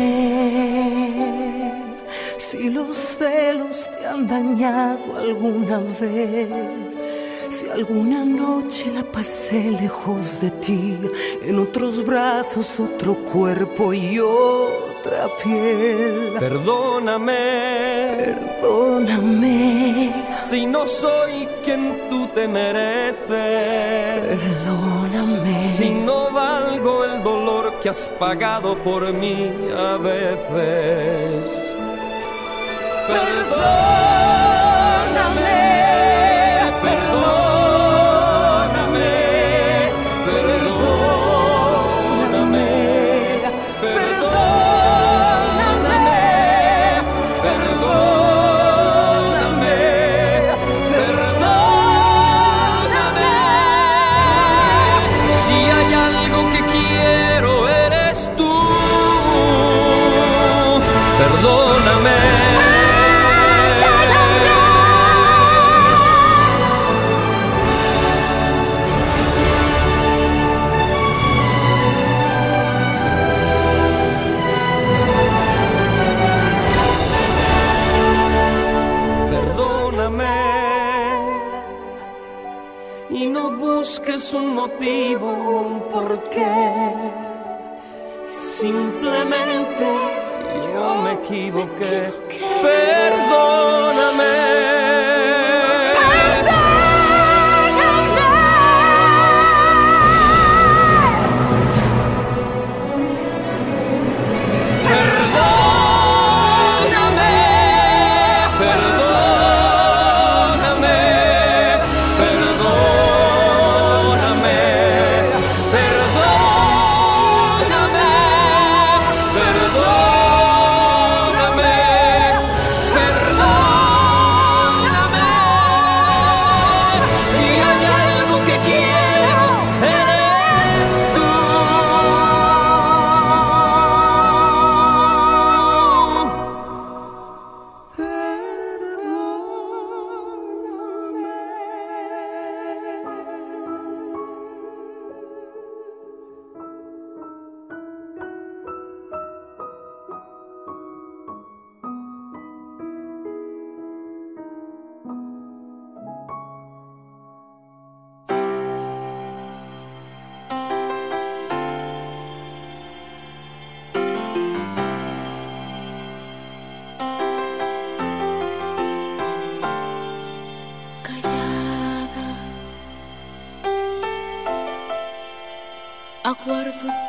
si 2.39 2.71
los 2.71 2.97
celos 2.97 3.89
te 3.91 4.07
han 4.07 4.27
dañado 4.27 5.17
alguna 5.17 5.79
vez. 5.79 6.49
Si 7.51 7.69
alguna 7.69 8.25
noche 8.25 8.91
la 8.93 9.03
pasé 9.03 9.71
lejos 9.71 10.41
de 10.41 10.51
ti, 10.51 10.99
en 11.43 11.59
otros 11.59 12.05
brazos, 12.05 12.81
otro 12.81 13.15
cuerpo 13.25 13.93
y 13.93 14.19
otra 15.03 15.29
piel. 15.43 16.35
Perdóname 16.39 17.35
Perdóname, 18.61 20.13
si 20.49 20.65
no 20.67 20.87
soy 20.87 21.49
quien 21.65 22.09
tú 22.09 22.29
te 22.29 22.47
mereces. 22.47 23.19
perdóname. 24.39 25.65
Si 25.65 25.91
no 25.91 26.31
valgo 26.31 27.05
el 27.05 27.23
dolor 27.25 27.81
que 27.81 27.89
has 27.89 28.09
pagado 28.19 28.77
por 28.79 29.13
mí 29.13 29.51
a 29.77 29.97
veces. 29.97 31.73
Perdóname, 33.09 33.43
perdóname, 35.09 36.32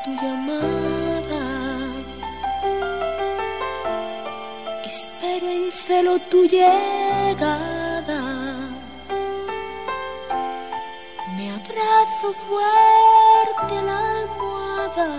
tu 0.04 0.12
llamada. 0.16 1.44
Espero 4.86 5.48
en 5.50 5.72
celo 5.72 6.20
tu 6.30 6.46
llegada. 6.46 8.22
Me 11.38 11.46
abrazo 11.52 12.28
fuerte 12.48 13.78
a 13.78 13.82
la 13.82 14.00
almohada. 14.20 15.10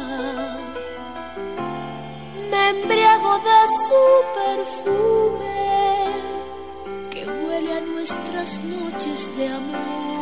Me 2.50 2.68
embriago 2.70 3.38
de 3.38 3.60
su 3.84 4.02
perfume 4.40 5.60
que 7.10 7.26
huele 7.26 7.72
a 7.78 7.80
nuestras 7.80 8.62
noches 8.64 9.36
de 9.36 9.48
amor. 9.48 10.13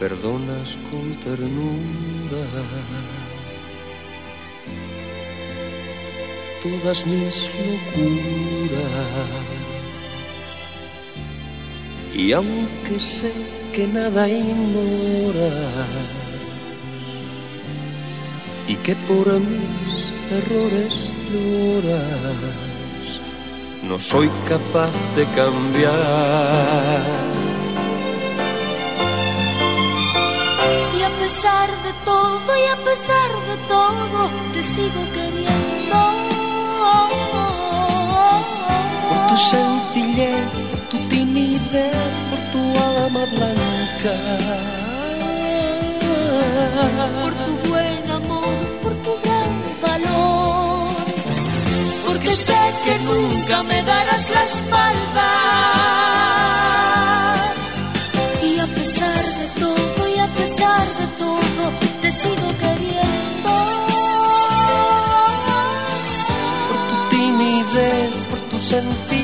Perdonas 0.00 0.78
con 0.90 1.14
ternura 1.20 2.44
todas 6.62 7.06
mis 7.06 7.50
locuras. 7.66 8.80
Y 12.14 12.32
aunque 12.32 12.98
sé 12.98 13.32
que 13.72 13.86
nada 13.86 14.28
ignoras 14.28 15.52
y 18.68 18.74
que 18.76 18.94
por 19.08 19.26
mis 19.40 20.12
errores 20.30 21.10
lloras, 21.30 23.20
no 23.82 23.98
soy 23.98 24.28
capaz 24.48 24.94
de 25.16 25.24
cambiar. 25.36 27.29
Pesar 31.40 31.70
de 31.84 31.92
todo, 32.04 32.48
y 32.54 32.66
a 32.68 32.76
pesar 32.84 33.30
de 33.48 33.56
todo, 33.66 34.28
te 34.52 34.62
sigo 34.62 35.02
queriendo. 35.14 35.98
Por 39.08 39.20
tu 39.28 39.36
sencillez, 39.36 40.50
por 40.70 40.80
tu 40.90 40.98
timidez, 41.08 41.96
por 42.28 42.40
tu 42.52 42.62
alma 42.88 43.24
blanca. 43.36 44.16
Por 47.22 47.32
tu 47.44 47.52
buen 47.70 48.10
amor, 48.10 48.58
por 48.82 48.94
tu 48.96 49.12
gran 49.24 49.54
valor. 49.80 50.88
Porque 52.06 52.32
sé 52.32 52.60
que 52.84 52.98
nunca 52.98 53.62
me 53.62 53.82
darás 53.82 54.28
la 54.28 54.44
espalda. 54.44 55.30
Y 58.42 58.58
a 58.58 58.66
pesar 58.66 59.24
de 59.40 59.46
todo, 59.58 59.89
pesar 60.40 60.86
de 61.00 61.06
todo, 61.18 61.62
te 62.00 62.10
sigo 62.12 62.48
queriendo. 62.62 63.52
Por 66.68 66.80
tu 66.88 66.96
timidez, 67.14 68.10
por 68.30 68.40
tu 68.50 68.58
sencillez, 68.58 69.19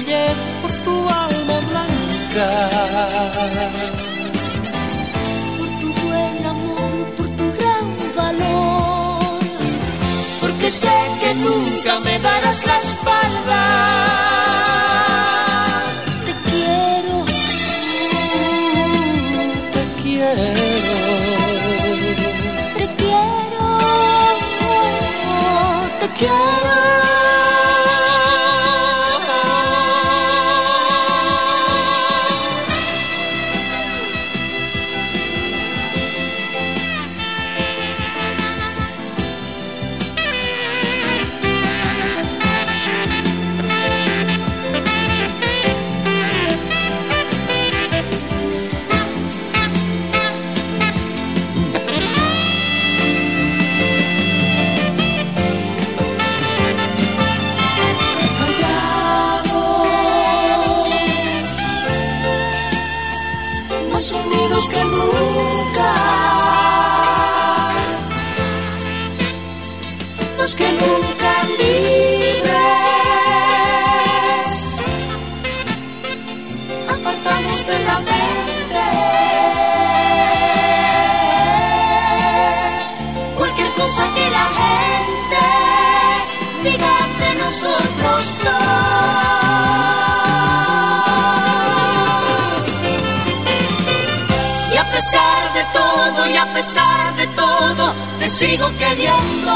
pesar 96.56 97.14
de 97.16 97.26
todo, 97.42 97.94
te 98.18 98.30
sigo 98.30 98.66
queriendo. 98.78 99.52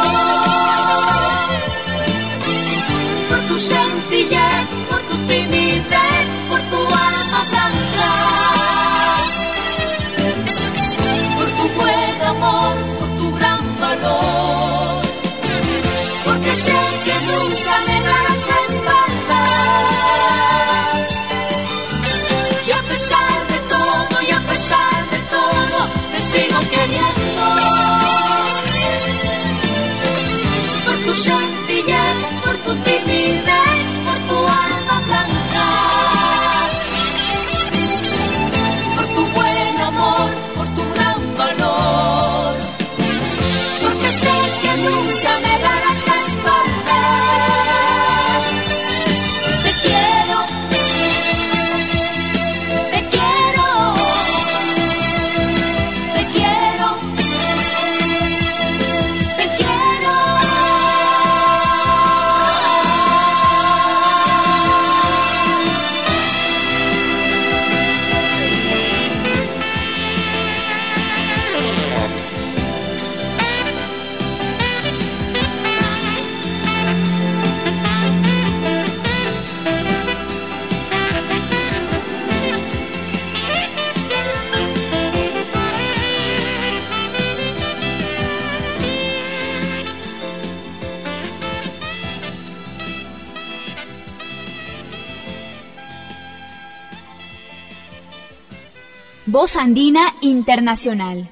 Andina 99.62 100.14
Internacional. 100.22 101.28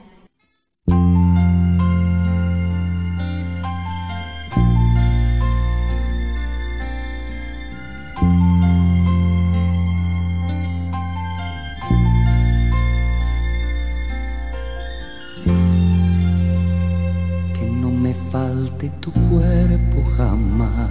Que 17.54 17.64
no 17.64 17.90
me 17.90 18.12
falte 18.30 18.90
tu 19.00 19.10
cuerpo 19.30 20.04
jamás, 20.18 20.90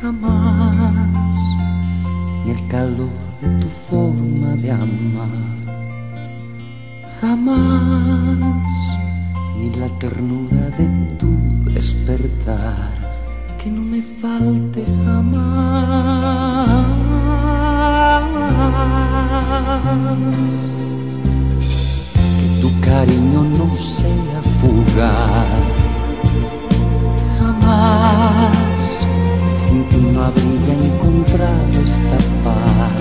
jamás, 0.00 1.34
ni 2.44 2.52
el 2.52 2.68
calor 2.68 3.10
de 3.40 3.48
tu 3.58 3.68
forma 3.90 4.54
de 4.54 4.70
amar 4.70 5.63
jamás, 7.24 8.78
ni 9.58 9.68
la 9.80 9.88
ternura 10.02 10.64
de 10.78 10.86
tu 11.18 11.30
despertar, 11.76 12.92
que 13.58 13.70
no 13.70 13.82
me 13.92 14.02
falte 14.20 14.84
jamás. 15.04 15.64
Que 22.38 22.46
tu 22.62 22.70
cariño 22.88 23.40
no 23.58 23.66
sea 23.94 24.40
fugaz, 24.60 25.64
jamás, 27.38 28.88
sin 29.62 29.80
ti 29.88 30.00
no 30.12 30.18
habría 30.28 30.74
encontrado 30.88 31.76
esta 31.90 32.18
paz, 32.44 32.96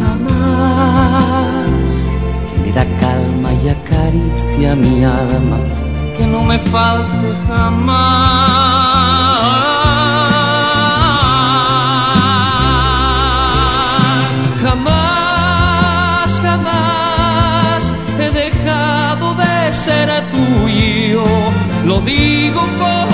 jamás, 0.00 1.57
da 2.72 2.84
calma 3.00 3.50
y 3.62 3.68
acaricia 3.68 4.74
mi 4.74 5.04
alma, 5.04 5.58
que 6.16 6.26
no 6.26 6.42
me 6.42 6.58
falte 6.58 7.28
jamás. 7.46 8.48
Jamás, 14.62 16.40
jamás 16.40 17.94
he 18.18 18.30
dejado 18.30 19.34
de 19.34 19.74
ser 19.74 20.08
tuyo, 20.32 21.24
lo 21.84 22.00
digo 22.00 22.62
con 22.78 23.08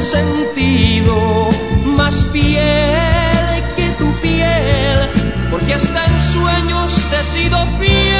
sentido 0.00 1.48
más 1.96 2.24
piel 2.32 3.62
que 3.76 3.90
tu 3.98 4.12
piel, 4.20 5.08
porque 5.50 5.74
hasta 5.74 6.04
en 6.04 6.20
sueños 6.20 7.06
te 7.10 7.20
he 7.20 7.24
sido 7.24 7.66
fiel. 7.78 8.18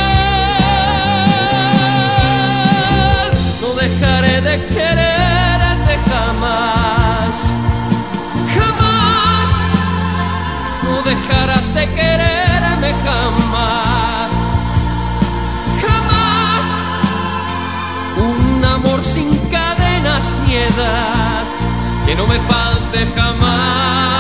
No 3.61 3.69
dejaré 3.75 4.41
de 4.41 4.67
quererte 4.67 5.99
jamás, 6.11 7.53
jamás. 8.55 9.49
No 10.83 11.03
dejarás 11.03 11.75
de 11.75 11.87
quererme 11.91 12.93
jamás, 13.05 14.31
jamás. 15.83 16.63
Un 18.17 18.65
amor 18.65 19.03
sin 19.03 19.37
cadenas 19.51 20.35
ni 20.47 20.55
edad, 20.57 21.45
que 22.09 22.15
no 22.15 22.27
me 22.27 22.41
falte 22.41 23.07
jamás. 23.15 24.18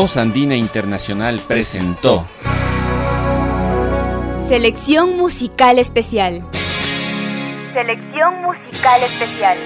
Voz 0.00 0.16
Andina 0.16 0.56
Internacional 0.56 1.42
presentó 1.46 2.26
Selección 4.48 5.18
musical 5.18 5.78
especial. 5.78 6.42
Selección 7.74 8.40
musical 8.40 9.02
especial. 9.02 9.58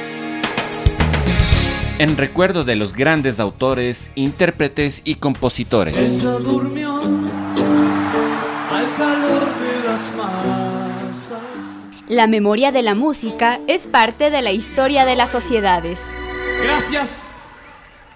en 2.01 2.17
recuerdo 2.17 2.65
de 2.65 2.75
los 2.75 2.95
grandes 2.95 3.39
autores, 3.39 4.11
intérpretes 4.17 5.03
y 5.05 5.15
compositores. 5.15 5.95
Ella 5.95 6.31
durmió 6.31 6.97
al 8.73 8.93
calor 8.97 9.47
de 9.61 9.89
las 9.89 10.13
masas. 10.17 11.87
La 12.09 12.27
memoria 12.27 12.73
de 12.73 12.83
la 12.83 12.97
música 12.97 13.61
es 13.69 13.87
parte 13.87 14.31
de 14.31 14.43
la 14.43 14.51
historia 14.51 15.05
de 15.05 15.15
las 15.15 15.31
sociedades. 15.31 16.05
Gracias 16.61 17.23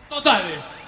totales. 0.09 0.88